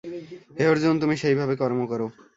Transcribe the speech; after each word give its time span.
হে 0.57 0.63
অর্জুন, 0.67 0.95
তুমি 0.99 1.15
সেইভাবে 1.17 1.53
কর্ম 1.55 1.79
কর। 1.87 2.01